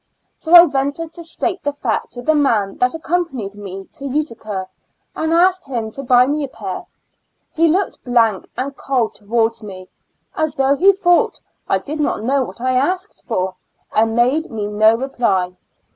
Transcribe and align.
So 0.35 0.55
I 0.55 0.65
ventured 0.65 1.13
to 1.13 1.23
state 1.23 1.61
the 1.61 1.71
fact 1.73 2.13
to 2.13 2.23
the 2.23 2.33
man 2.33 2.77
that 2.77 2.93
accom 2.95 3.25
panied 3.29 3.55
me 3.55 3.85
to 3.93 4.05
Utica, 4.07 4.67
and 5.15 5.31
asked 5.31 5.65
him 5.69 5.91
to 5.91 6.01
buy 6.01 6.25
me 6.25 6.43
a 6.43 6.47
pair; 6.47 6.87
he 7.53 7.67
looked 7.67 8.03
blank 8.03 8.47
and 8.57 8.75
cold 8.75 9.13
to 9.17 9.25
wards 9.25 9.61
me, 9.61 9.89
as 10.35 10.55
though 10.55 10.75
he 10.75 10.91
thought 10.91 11.39
I 11.69 11.77
did 11.77 11.99
not 11.99 12.23
know 12.23 12.41
what 12.43 12.59
I 12.59 12.73
asked 12.73 13.21
for, 13.23 13.53
and 13.93 14.15
made 14.15 14.49
me 14.49 14.65
no 14.65 14.95
reply. 14.95 15.55